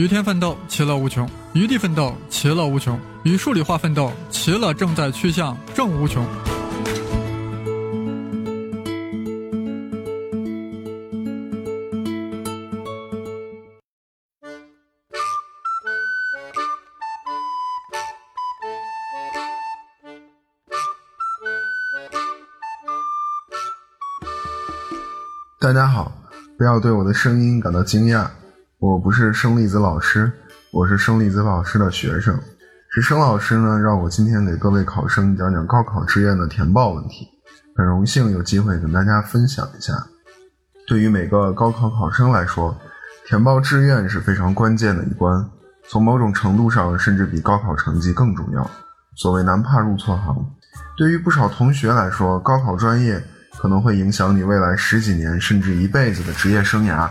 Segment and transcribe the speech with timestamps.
[0.00, 6.26] 与天奋斗，其乐无穷；与地奋斗，其乐无穷；与数理化奋斗，其乐正在趋向正无穷。
[25.60, 26.10] 大家好，
[26.56, 28.26] 不要对我的声音感到惊讶，
[28.80, 30.32] 我不是生粒子老师，
[30.70, 32.40] 我是生粒子老师的学生。
[32.88, 37.28] 是生老师呢，让我今天给各位考生讲讲高考志愿的填报问题。
[37.76, 39.92] 很荣幸有机会跟大家分享一下。
[40.88, 42.74] 对于每个高考考生来说，
[43.26, 45.46] 填报志愿是非常关键的一关，
[45.86, 48.70] 从某种程度上甚至比高考成绩更重要。
[49.14, 50.34] 所谓男怕入错行，
[50.96, 53.22] 对于不少同学来说，高考专业。
[53.58, 57.06] 可能会影响你未来十几年甚至一辈子的职业生涯，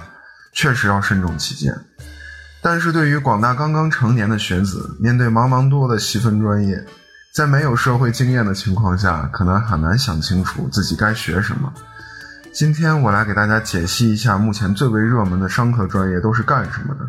[0.59, 1.73] 确实要慎重起见。
[2.61, 6.85] 但是对于广大刚刚成年的学子，面对茫茫多的细分专业，
[7.33, 11.71] 在没有社会经验的情况下，可能很难想清楚自己该学什么。
[12.51, 17.07] 今天我来给大家解析一下目前最为热门的商科专业都是干什么的，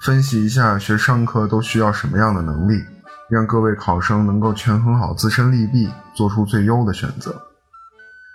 [0.00, 2.82] 分析一下学商科都需要什么样的能力，
[3.30, 7.51] 让各位考生能够权衡好自身利弊，做出最优的选择。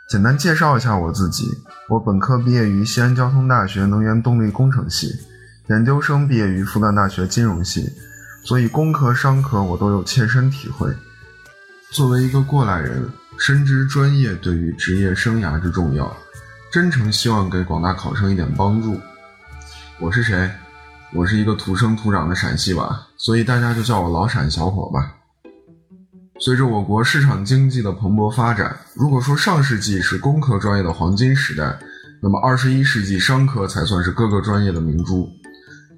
[0.08, 1.44] 简单介绍一下我自己，
[1.90, 5.14] 我本科毕业于西安交通大学能源动力工程系，
[5.68, 7.92] 研究生毕业于复旦大学金融系，
[8.42, 10.90] 所以工科、商科我都有切身体会。
[11.92, 16.16] 作为一个过来人，深知专业对于职业生涯之重要，
[16.72, 18.98] 真诚希望给广大考生一点帮助。
[20.00, 20.50] 我是谁？
[21.12, 25.17] 我是一个土生土长的陕西娃，所以大家就叫我老陕小伙吧。
[26.40, 31.78] 随着我国市场经济的蓬勃发展，如果说上世纪是工科专业的黄金时代，
[32.22, 35.28] 那么二十一世纪商科才算是各个专业的明珠。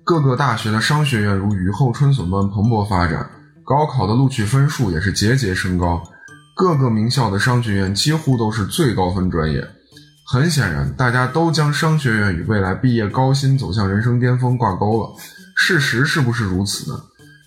[0.06, 3.30] 各个大学的商学院如雨后春笋般蓬勃发展，
[3.66, 6.02] 高考的录取分数也是节节升高，
[6.56, 9.62] 各个名校的商学院几乎都是最高分专业。
[10.26, 15.10] 很显然，大家都将商学院与未来毕业高薪走向人生巅峰挂钩了。
[15.56, 16.98] 事实是不是如此呢？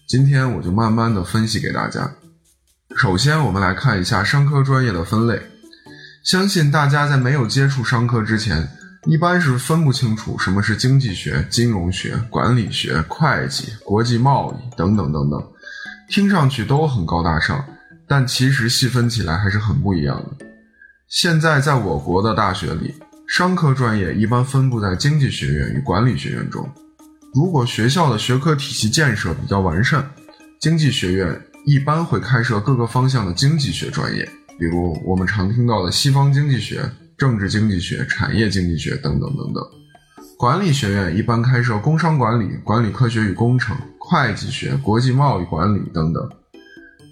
[0.06, 2.10] 今天我就慢慢的分析给大家。
[2.96, 5.40] 首先，我们来看一下商科专业的分类。
[6.22, 8.68] 相信大家在没有接触商科之前，
[9.06, 15.42] 一般是分不清楚什么是经济学、金融学、管理学、会计、国际贸易等等等等，
[16.08, 17.64] 听上去都很高大上，
[18.06, 20.46] 但其实细分起来还是很不一样的。
[21.08, 22.94] 现在在我国的大学里，
[23.26, 26.70] 商科专业一般分布在经济学院与管理学院中。
[27.34, 30.08] 如果学校的学科体系建设比较完善，
[30.60, 31.42] 经济学院。
[31.64, 34.28] 一般会开设各个方向的经济学专业，
[34.58, 39.64] 比如我们常听到的西方经济学、政治经济学、产业经济学等等等等。
[40.36, 46.28] 管理学院一般开设工商管理、管理科学与工程、会计学、国际贸易管理等等。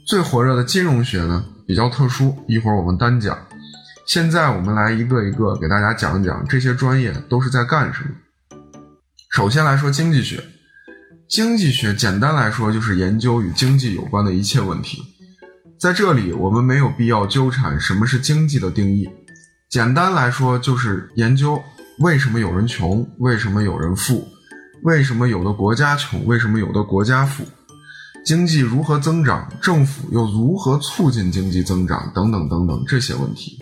[0.05, 3.39] 最火热的金融学呢，比较特殊，一会儿我们单讲。
[4.05, 8.11] 现在我们来一个一个给大家讲讲这些专业都是在干什么。
[9.31, 10.43] 首先来说经济学。
[11.31, 15.01] 经济学简单来说就是研究与经济有关的一切问题，
[15.79, 19.09] 在这里我们没有必要纠缠什么是经济的定义，
[19.71, 21.63] 简单来说就是研究
[22.01, 24.27] 为什么有人穷，为什么有人富，
[24.83, 27.45] 为什么有的国家穷，为什么有的国家富，
[28.25, 33.57] 经济如何增长，政府又如何促进经济增长等等等等这些问题。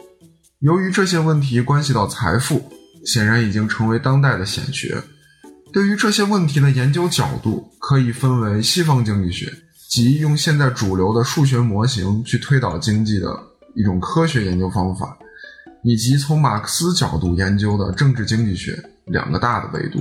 [0.61, 2.73] 由于这些问题关系到财富，
[3.05, 4.97] 显然已经成为当代的显学。
[5.73, 9.53] 对于这些问题的研究角度，可以分为西方经济学，
[9.89, 13.29] 即用现在主流的数学模型去推导经济的
[13.75, 15.17] 一种科学研究方法，
[15.85, 20.01] 以及从马克思角度研究的政治经济学两个大的维度。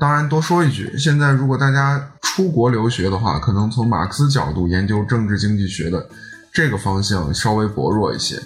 [0.00, 6.08] 当然，多说一句，现在如果大家出国留学的话，可能从马克思角度研究政治经济学的
[6.52, 8.40] 这个方向稍微薄弱一些，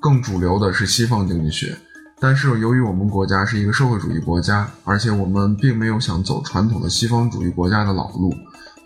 [0.00, 1.76] 更主流的是西方经济学。
[2.18, 8.34] 但是由于我们国家是一个社会主义国家，而且我们并没有想走传统的西方主义国家的老路，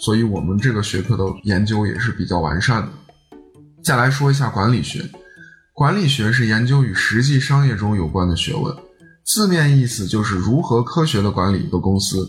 [0.00, 2.88] 所以我们这个学科的研究也是比较完善的。
[3.84, 5.08] 再来说一下管理学，
[5.72, 8.74] 管理学是研究与实际商业中有关的学问，
[9.24, 12.28] 字面意思就是如何科学的管理一个公司，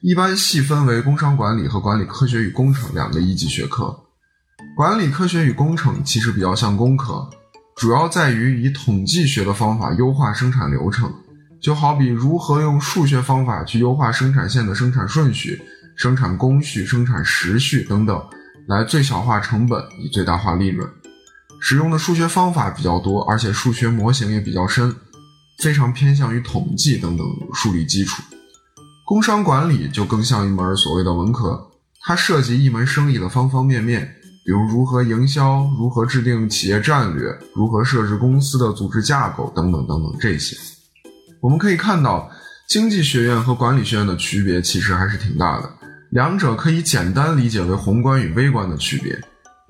[0.00, 3.94] 一般细分为工商管理和管理科学与工程两个一级学科。
[4.76, 7.28] 管理科学与工程其实比较像工科。
[7.78, 11.08] 主要在于以统计学的方法优化生产流程，
[11.62, 15.62] 就好比如何用数学方法去优化生产线的生产顺序、
[15.94, 18.20] 生产工序、生产时序等等，
[18.66, 20.90] 来最小化成本，以最大化利润。
[21.60, 24.92] 使用的数学方法比较多，而且数学模型也比较深，
[25.62, 28.20] 非常偏向于统计等等数理基础。
[29.06, 31.70] 工商管理就更像一门所谓的文科，
[32.00, 34.16] 它涉及一门生意的方方面面，
[34.48, 40.56] 比如如何营销、如何制定企业战略、如何设置公司的组织架构等等等等这些。
[41.42, 42.30] 我们可以看到，
[42.66, 45.70] 经济学院和管理学院的区别其实还是挺大的，
[46.12, 49.20] 两者可以简单理解为宏观与微观的区别。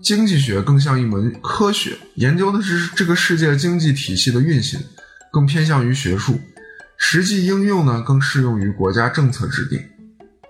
[0.00, 4.78] 经济学更像一门科学，研究的是这个世界经济体系的运行，
[5.32, 6.34] 更偏向于学术；
[6.96, 9.80] 实际应用呢，更适用于国家政策制定。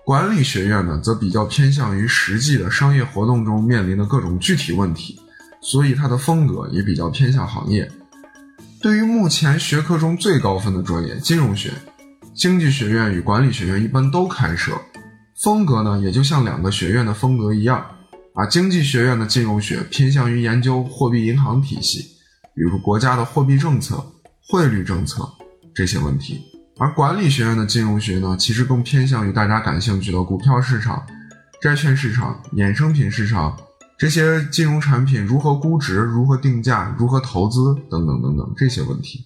[0.09, 5.19] 管理学院呢，则比较偏向于实际的商业活动中面临的各种具体问题，
[5.61, 7.87] 所以它的风格也比较偏向行业。
[8.81, 11.71] 对于目前学科中最高分的专业金融学，
[12.33, 14.71] 经济学院与管理学院一般都开设，
[15.43, 17.85] 风格呢，也就像两个学院的风格一样。
[18.33, 21.99] 啊，经济学院的金融学偏向于研究货币银行体系，
[22.55, 24.03] 比如国家的货币政策、
[24.47, 25.29] 汇率政策
[25.75, 26.37] 这些问题；
[26.79, 31.05] 而管理学院的金融学呢，其实更偏向于大家感兴趣的股票市场、
[31.61, 33.55] 债券市场、衍生品市场
[33.97, 39.25] 这些金融产品如何估值、如何定价、如何投资等等等等这些问题。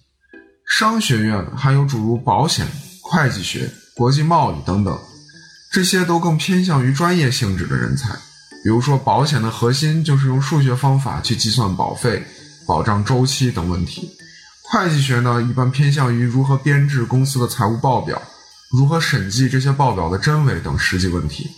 [0.66, 2.66] 商学院还有诸如保险、
[3.00, 4.98] 会计学、国际贸易等等，
[5.70, 8.08] 这些都更偏向于专业性质的人才。
[8.64, 12.20] 比如说，保险的核心就是用数学方法去计算保费、
[12.66, 14.10] 保障周期等问题。
[14.70, 18.20] 会计学呢，一般偏向于如何编制公司的财务报表，
[18.72, 21.50] 如何审计这些报表的真伪等实际问题。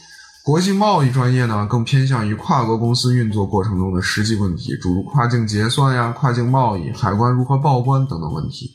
[0.44, 8.72] 国际贸易专业呢，更偏向于跨国公司运作过程中的实际问题，诸如跨境结算呀、跨境贸易、海关如何报关等等问题。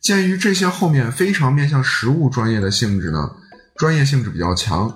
[0.00, 3.30] 鉴于这些后面非常面向实务专业的性质呢，
[3.76, 4.92] 专业性质比较强。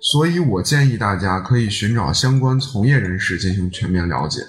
[0.00, 4.42] 所以我建议大家可以寻找相关从业人士进行全面了解。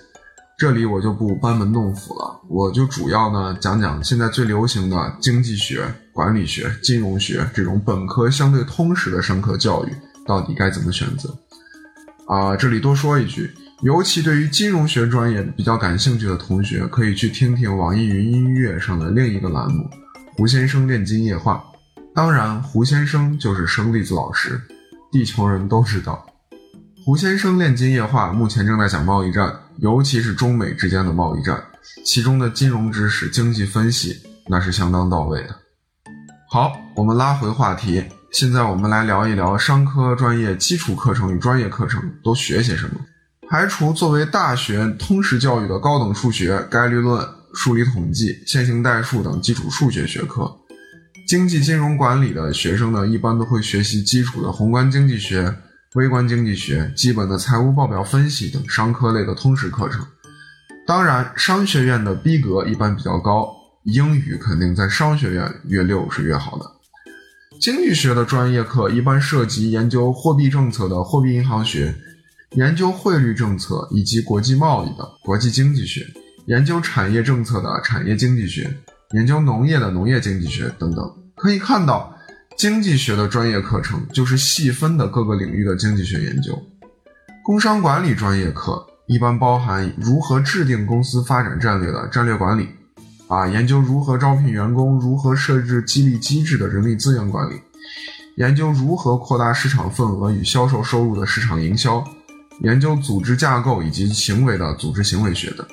[0.57, 9.89] 这里我就不班门弄斧了，我就主要呢讲讲现在最流行的经济学、管理学、金融学这种本科相对通识的上课教育
[10.25, 11.29] 到底该怎么选择。
[12.27, 19.83] 啊，这里多说一句，尤其对于金融学专业比较感兴趣的同学，可以去听听网易云音乐上的另一个栏目
[20.37, 21.61] 《胡先生炼金夜话》。
[22.15, 24.59] 当然，胡先生就是生栗子老师。
[25.11, 26.25] 地球人都知道，
[27.05, 31.63] 胡先生炼金液化目前正在讲贸易战，尤其是中美之间的贸易战，
[32.03, 35.55] 其中的金融知识、经济分析那是相当到位的。
[36.49, 42.99] 好，我们拉回话题，现在我们来聊一聊商科专业基础课程与专业课程都学些什么。
[43.47, 47.23] 排除作为大学通识教育的高等数学、概率论、
[47.53, 50.51] 数理统计、线性代数等基础数学学科。
[51.27, 55.55] 经济金融管理的学生呢，一般都会学习基础的宏观经济学、
[55.95, 60.06] 微观经济学、基本的财务报表分析等商科类的通识课程。
[60.86, 63.50] 当然，商学院的逼格一般比较高，
[63.83, 66.65] 英语肯定在商学院越溜是越好的。
[67.62, 71.95] 经济学的专业课一般涉及研究货币政策的货币银行学，
[72.57, 76.06] 研究汇率政策以及国际贸易的国际经济学，
[76.48, 78.69] 研究产业政策的产业经济学。
[79.12, 82.14] 研究农业的农业经济学等等，可以看到，
[82.57, 86.57] 经济学的专业课程就是细分的各个领域的经济学研究。
[87.43, 92.69] 工商管理专业课一般包含如何制定公司发展战略的战略管理，
[93.27, 97.59] 啊，研究如何招聘员工、如何设置激励机制的人力资源管理，
[98.38, 102.01] 研究如何扩大市场份额与销售收入的市场营销，
[102.62, 105.67] 研究组织架构以及行为的组织行为学等。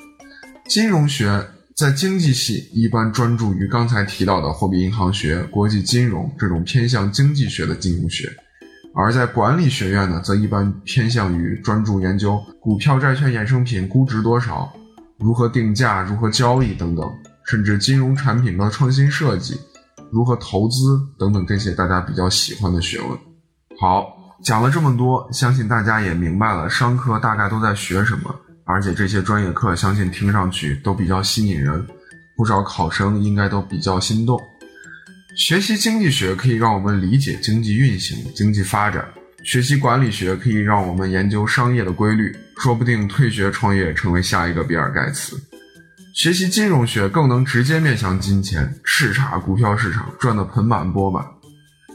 [0.67, 1.47] 金融学。
[1.75, 8.31] 在经济系一般专注于刚才提到的货币银行学、国际金融这种偏向经济学的金融学，
[8.93, 14.71] 而在管理学院呢，则一般偏向于专注研究股票、债券、衍生品估值多少、
[15.17, 17.11] 如何定价、如何交易等等，
[17.47, 19.59] 甚至金融产品的创新设计、
[20.11, 23.09] 如何投资等等这些大家比较喜欢的学问。
[23.79, 24.13] 好，
[24.43, 28.35] 讲了这么多，相信大家也明白了商科大概都在学什么。
[28.65, 31.85] 而且这些专业课，相信听上去都比较吸引人，
[32.35, 34.41] 不少考生应该都比较心动。
[35.35, 39.03] 学习经济学可以让我们理解经济运行、经济发展；
[39.43, 45.35] 学习管理学可以让我们研究商业的规律，说不定退学创业成为下一个比尔盖茨。
[46.13, 51.25] 学习金融学更能直接面向金钱，叱咤股票市场，赚得盆满钵满。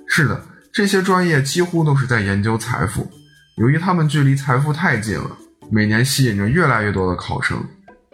[0.09, 3.09] 是的，这些专业几乎都是在研究财富，
[3.57, 5.31] 由于他们距离财富太近了。
[5.71, 7.63] 每年吸引着越来越多的考生，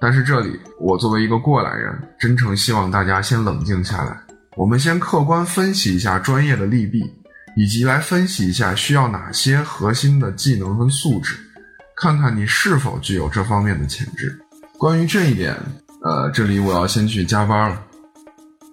[0.00, 4.18] 但是这里我作为一个过来人，真诚希望大家先冷静下来，
[4.56, 7.04] 我们先客观分析一下专业的利弊，
[7.56, 11.36] 以及来分析一下需要哪些核心的技能和素质，
[11.96, 14.36] 看看你是否具有这方面的潜质。
[14.76, 15.56] 关于这一点，
[16.02, 17.80] 呃，这里我要先去加班了，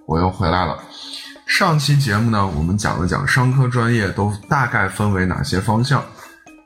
[0.08, 0.84] 我又回来了。
[1.46, 6.04] 上期节目呢，我们讲了讲商科专业都大概分为哪些方向，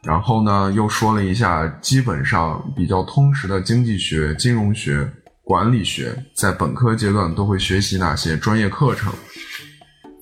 [0.06, 5.12] 然后呢，又说了一下基本上比较通识的经济学、金融学、
[5.44, 9.12] 管理学，在本科阶段都会学习哪些专业课程。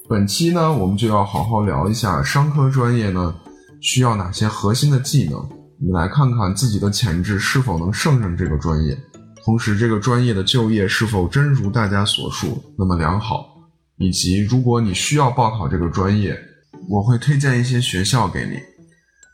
[0.08, 3.36] 本期呢，我们就要好好聊一下商科专业呢
[3.82, 5.38] 需要哪些核心的技能，
[5.82, 8.98] 你来看看自己的潜质是否能胜任这个专业，
[9.44, 13.46] 同时这个专业的就业是否真如大家所述那么良好。
[13.98, 16.38] 以及，如果你需要报考这个专业，
[16.90, 18.58] 我会推荐一些学校给你。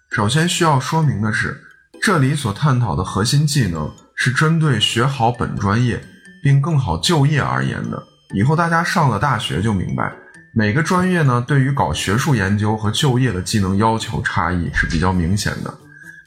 [0.10, 1.56] 首先需要说明的是，
[2.02, 6.02] 这里所探讨的核心技能是针对学好本专业
[6.42, 8.04] 并更好就业而言的。
[8.34, 10.12] 以后大家上了大学就明白，
[10.52, 15.72] 每个专业呢对于搞学术研究和就业的技能要求差异是比较明显的。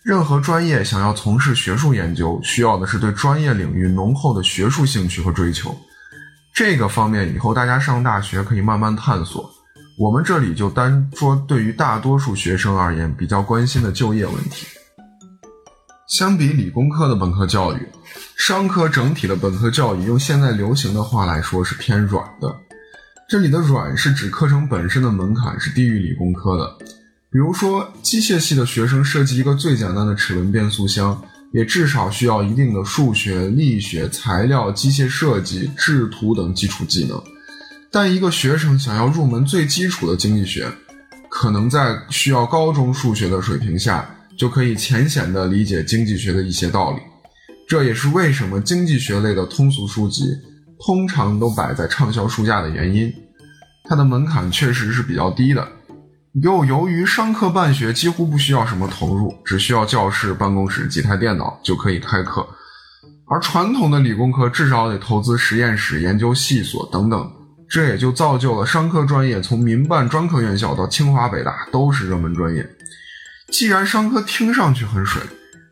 [0.05, 5.77] 任何专业想要从事学术研究，需要的是对专业领域浓厚的学术兴趣和追求。
[6.55, 9.51] 这个方面以后大家上大学可以慢慢探索。
[9.99, 14.66] 我们这里就单说对于大多数学生而言比较关心的就业问题。
[16.08, 17.88] 相比理工科的本科教育，
[18.37, 22.54] 商科整体的本科教育用现在流行的话来说是偏软的。
[23.28, 26.76] 这里的软是指课程本身的门槛是低于理工科的。
[27.30, 31.22] 比如说，机械系的学生设计一个最简单的齿轮变速箱。
[31.52, 37.22] 也至少需要一定的数学、力学、材料、机械设计、制图等基础技能。
[37.92, 40.66] 但一个学生想要入门最基础的经济学，
[41.28, 44.08] 可能在需要高中数学的水平下，
[44.38, 46.96] 就可以浅显地理解经济学的一些道理。
[47.68, 50.25] 这也是为什么经济学类的通俗书籍
[50.84, 53.12] 通常都摆在畅销书架的原因。
[53.84, 55.68] 它的门槛确实是比较低的。
[56.42, 62.46] 又由于商科办学几乎不需要什么投入，只需要教室、办公室几台电脑就可以开课，
[63.26, 67.30] 而传统的理工科至少得投资实验室、研究系所等等，
[67.73, 72.69] 这也就造就了商科专业从民办专科院校到清华北大都是热门专业。
[73.50, 75.23] 既然商科听上去很水，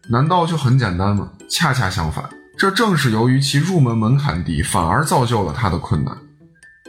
[0.09, 1.30] 难道就很简单吗？
[1.47, 2.25] 恰恰相反，
[2.57, 6.16] 这正是由于其入门门槛低，反而造就了它的困难。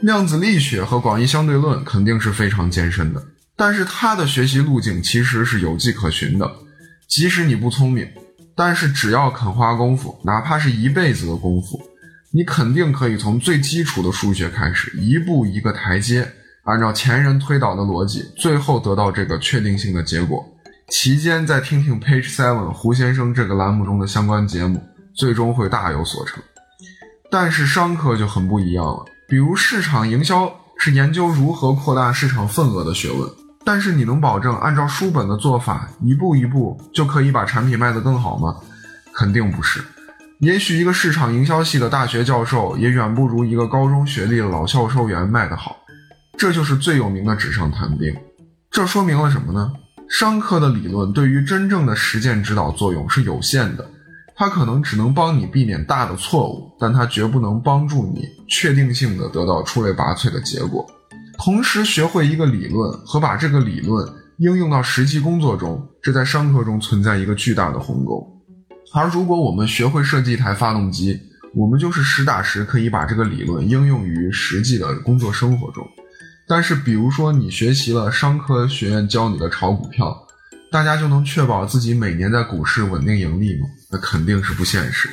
[0.00, 3.22] 量子力学和广义相对论肯定是非常艰深的。
[3.54, 6.50] 但是他的学习路径其实是有迹可循的，
[7.06, 8.08] 即使你不聪明，
[8.56, 11.78] 但是只要肯花功夫，哪怕是一辈子的功夫，
[12.34, 16.26] 你肯定可以从最基础的数学开始，一步一个台阶，
[16.64, 20.42] 按照前人推导的逻辑，最后得到这个确定性的结果。
[20.88, 24.82] 期间再听听 Page Seven 胡先生这个栏目中的相关节目，
[25.14, 26.42] 最终会大有所成。
[27.30, 33.28] 但是商科就很不一样了，比如市场营销是研究如何扩大市场份额的学问。
[33.64, 38.56] 但是你能保证按照书本的做法一步一步就可以把产品卖得更好吗？
[39.14, 39.84] 肯定不是。
[40.42, 45.76] 也许一个市场营销系的大学教授也远不如一个高中学历的老销售员卖得好。
[46.36, 48.12] 这就是最有名的纸上谈兵。
[48.68, 49.72] 这说明了什么呢？
[50.10, 53.88] 商科的理论对于真正的实践指导作用是有限的，
[54.34, 60.84] 它可能只能帮你避免大的错误，但它绝不能帮助你确定性的得到出类拔萃的结果。
[61.38, 64.04] 同时学会一个理论和把这个理论
[64.38, 68.28] 应用到实际工作中，这在商科中存在一个巨大的鸿沟。
[68.92, 71.18] 而如果我们学会设计一台发动机，
[71.54, 75.86] 我们就是实打实可以把这个理论应用于实际的工作生活中。
[76.46, 80.14] 但是，比如说你学习了商科学院教你的炒股票，
[80.70, 83.66] 大家就能确保自己每年在股市稳定盈利吗？
[83.90, 85.08] 那肯定是不现实。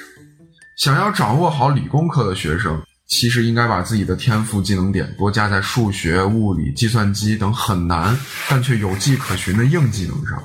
[0.77, 2.81] 想要掌握好理工科的学生。
[3.11, 8.15] 其实应该把自己的天赋技能点多加在数学、物理、计算机等很难
[8.47, 10.39] 但却有迹可循的硬技能上，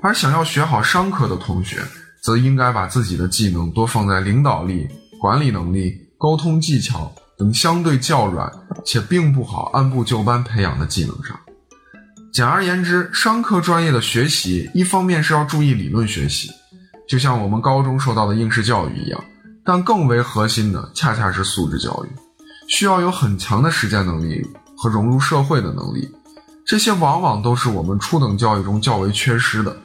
[0.00, 1.78] 而想要学好商科的同学，
[2.24, 4.88] 则应该把自己的技能多放在领导力、
[5.20, 8.50] 管理能力、沟通技巧等相对较软
[8.82, 11.38] 且并不好按部就班培养的技能上。
[12.32, 16.50] 简而言之，商科专业的学习，一方面是要注意理论学习，
[17.06, 19.24] 就像我们高中受到的应试教育一样。
[19.62, 22.08] 但更为核心的，恰恰是素质教育，
[22.68, 24.42] 需要有很强的实践能力
[24.76, 26.10] 和融入社会的能力，
[26.66, 29.76] 这些往往都是我们初等教育中较为缺失的。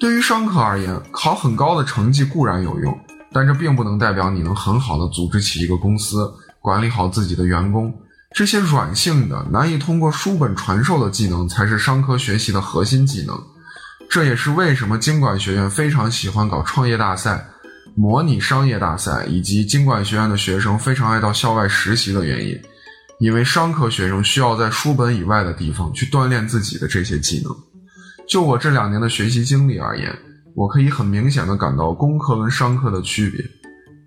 [0.00, 2.98] 对于商科而言，考很高的成绩固然有用，
[3.32, 7.94] 但这并不能代表你能很好的组织起一个公司，管理好自己的员工。
[8.34, 13.38] 这些软性的、难以通过书本传授的技能，才是商科学习的核心技能。
[14.08, 17.46] 这也是为什么经管学院非常喜欢搞创业大赛。
[17.94, 22.58] 模拟商业大赛以及经管学院的学生非常爱到校外实习的原因，
[23.18, 27.54] 因为商科学生需要在书本以外的地方去锻炼自己的这些技能。
[28.30, 30.16] 就我这两年的学习经历而言，
[30.54, 33.44] 我可以很明显的感到工科跟商科的区别。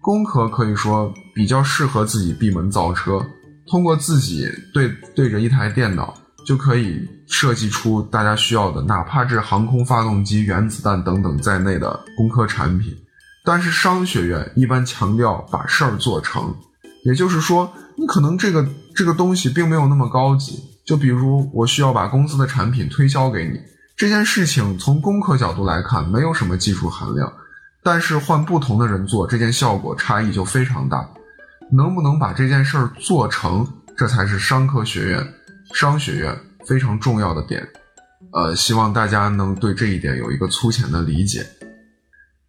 [0.02, 3.22] 工科可以说比较适合自己闭门造车，
[3.68, 6.14] 通过自己对对着一台电脑，
[6.48, 12.96] 就可以设计出大家需要的，哪怕是航空发动机、原子弹等等在内的工科产品。
[13.44, 16.56] 但是商学院一般强调把事儿做成，
[17.04, 18.66] 也就是说，你可能这个
[18.96, 20.64] 这个东西并没有那么高级。
[20.86, 23.60] 就比如我需要把公司的产品推销给你，
[23.96, 27.32] 这件事情从工科角度来看没有什么技术含量，
[27.84, 31.08] 但是换不同的人做，这件效果差异就非常大。
[31.72, 35.34] 能不能把这件事儿做成，这才是商科学院、
[35.74, 37.68] 商学院非常重要的点。
[38.32, 41.46] 呃，希望大家能对这一点有一个粗浅的理解。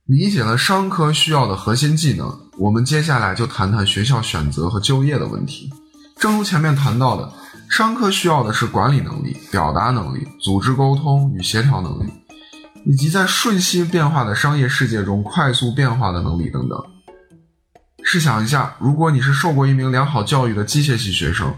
[0.06, 5.70] 理解了商科需要的核心技能，我们接下来就谈谈学校选择和就业的问题。
[6.18, 7.32] 正如前面谈到的，
[7.76, 12.12] 商科需要的是管理能力、表达能力、组织沟通与协调能力，
[12.86, 16.78] 以及在瞬息变化的商业世界中快速变化的能力等等。
[18.04, 21.52] 试想一下，如果你是受过一名良好教育的机械系学生，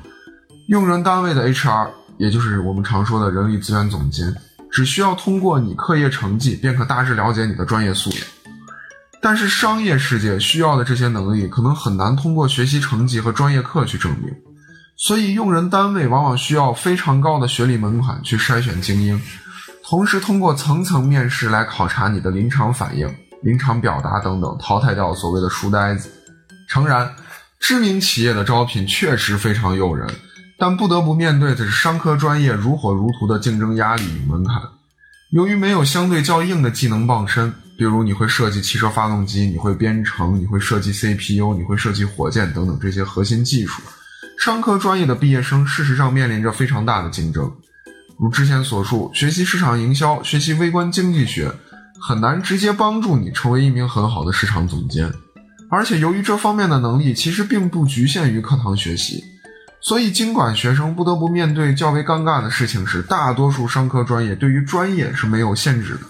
[0.69, 4.35] 用人单位的 HR，也就是我们常说的人力资源总监，
[4.71, 8.21] 只需要通过你课业成绩便可大致了解你的专业素养。
[9.21, 14.35] 但是商业世界需要的这些能力，可能很难通过学习成绩和专业课去证明，
[14.97, 19.21] 所以用人单位往往需要非常高的学历门槛去筛选精英，
[19.85, 23.07] 同时通过层层面试来考察你的临场反应、
[23.43, 26.11] 临场表达等等，淘汰掉所谓的书呆子。
[26.69, 27.15] 诚然，
[27.61, 30.09] 知名企业的招聘确实非常诱人，
[30.59, 34.61] 但不得不面对的是商科专业如火如荼的竞争压力与门槛。
[35.31, 43.83] 由于没有相对较硬的技能傍身，比如你会设计汽车发动机，你会编程，你会设计 CPU，你会设计火箭等等这些核心技术，
[44.47, 47.51] 商科专业的毕业生事实上面临着非常大的竞争。
[48.17, 51.53] 如之前所述，学习市场营销、学习微观经济学，
[52.01, 55.13] 很难直接帮助你成为一名很好的市场总监。
[55.69, 59.21] 而且由于这方面的能力其实并不局限于课堂学习。
[59.81, 66.03] 所以，经管学生不得不面对较为尴尬的事情是，大多数商科专业对于专业是没有限制的。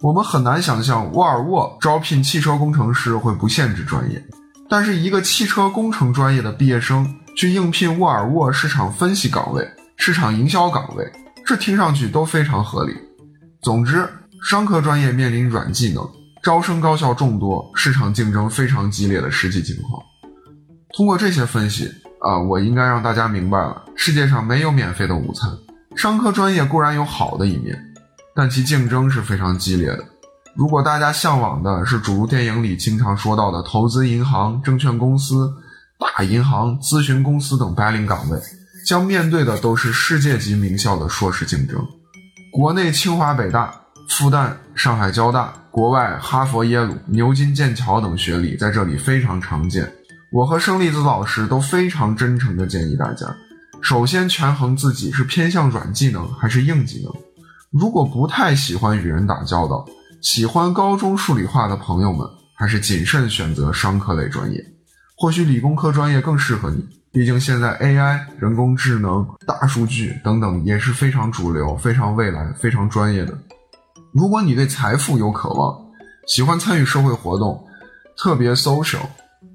[0.00, 4.24] 我们很难想象沃尔沃招聘汽车工程师会不限制专业，
[4.70, 7.04] 但是一个汽车工程专业的毕业生
[7.36, 9.66] 去应聘沃尔沃市场分析岗位、
[9.96, 11.04] 市场营销岗位，
[11.44, 12.94] 这听上去都非常合理。
[13.62, 14.08] 总之，
[14.42, 16.08] 商科专业面临软技能、
[16.42, 20.02] 招生高校众多、市场竞争非常激烈的实际情况。
[20.96, 21.90] 通过这些分析。
[22.20, 25.50] 啊，我应该让大家明白了，世界上没有免费的午餐。
[25.94, 27.78] 商科专业固然有好的一面，
[28.34, 30.02] 但其竞争是非常激烈的。
[30.56, 35.52] 如果大家向往的是诸如电影里经常说到的投资银行、证券公司、
[35.98, 38.38] 大银行、咨询公司等白领岗位，
[38.86, 41.76] 将面对的都是世界级名校的硕士竞争。
[42.52, 43.74] 国内清华、北大、
[44.08, 49.90] 复旦、上海交大，国外哈佛、耶鲁、牛津、剑桥等学历在这里非常常见。
[50.32, 53.26] 我和生粒子老师都非常真诚地建议大家，
[53.80, 57.12] 首先权衡自己是偏向软技能还是硬技能。
[57.70, 59.84] 如果不太喜欢与人打交道，
[60.20, 62.26] 喜欢高中数理化的朋友们，
[62.56, 64.64] 还是谨慎选择商科类专业。
[65.16, 73.32] 或许理工科专业更适合你，毕竟现在 AI、人工智能、大数据等等也是非常主流、非常未来、非常专业的。
[74.12, 75.78] 如果你对财富有渴望，
[76.26, 77.64] 喜欢参与社会活动，
[78.16, 79.02] 特别 social。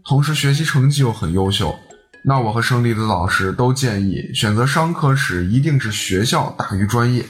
[0.06, 1.76] 同时学习成绩又很优秀，
[2.24, 7.26] 那我和胜利子老师都建议选择商科时一定是学校大于专业，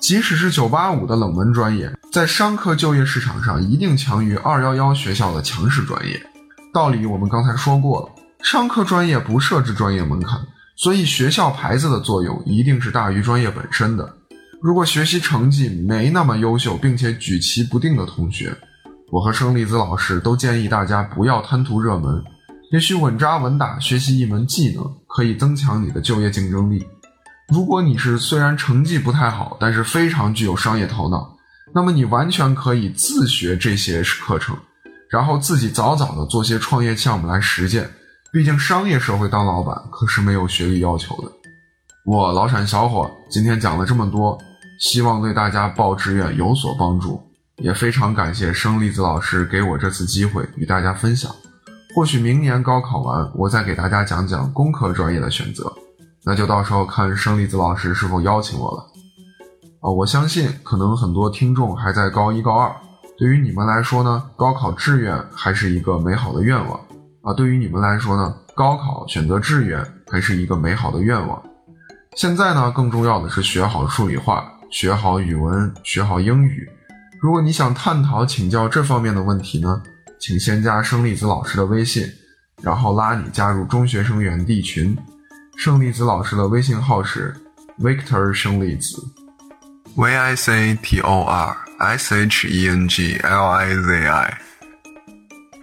[0.00, 6.18] 即使是九八五的冷门专业，在商科就业市场上一定强于二幺幺学校的强势专业。
[6.76, 8.08] 道理我们刚才说过了，
[8.42, 10.38] 商科专业不设置专业门槛，
[10.76, 14.06] 所以学校牌子的作用一定是大于专业本身的。
[14.60, 18.54] 如果学习成绩没那么优秀，并且举棋不定的同学。
[19.10, 22.22] 我和生粒子老师都建议大家不要贪图热门，
[22.72, 26.86] 也许稳扎稳打学习一门技能可以增强你的就业竞争力。
[27.48, 31.34] 如果你是虽然成绩不太好，但是非常具有商业头脑，
[31.74, 34.54] 那么你完全可以自学这些课程，
[35.10, 37.90] 然后自己早早的做些创业项目来实践。
[38.32, 41.30] 毕竟商业社会当老板可是没有学历要求的。
[42.04, 44.38] 我老陕小伙今天讲了这么多，
[44.78, 47.22] 希望对大家报志愿有所帮助。
[47.58, 51.34] 也非常感谢生粒子老师给我这次机会与大家分享。
[51.94, 55.72] 或许明年高考完，我再给大家讲讲工科专业的选择，
[56.22, 58.86] 那就到时候看生粒子老师是否邀请我了。
[59.80, 62.76] 啊，我相信可能很多听众还在高一高二，
[63.18, 66.78] 对于你们来说呢，高考志愿还是一个美好的愿望
[67.22, 67.32] 啊。
[67.34, 71.42] 对于你们来说呢，高考选择志愿还是一个美好的愿望。
[72.14, 76.68] 现在呢，更重要的是学好数理化，学好语文，学好英语。
[77.20, 79.82] 如果你想探讨请教这方面的问题呢，
[80.20, 82.06] 请先加生粒子老师的微信，
[82.62, 84.96] 然后拉你加入中学生园地群。
[85.56, 87.34] 胜利子老师的微信号是
[87.78, 89.02] Victor 生利子
[89.94, 94.38] ，V I C T O R S H E N G L I Z I。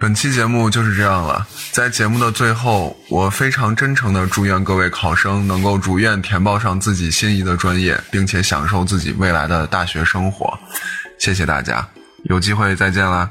[0.00, 10.58] 本期节目就是这样了，在节目的最后，我非常真诚的祝愿各位考生能够如愿填报上自己心仪的专业，并且享受自己未来的大学生活。
[11.18, 11.86] 谢谢大家，
[12.24, 13.30] 有机会再见啦！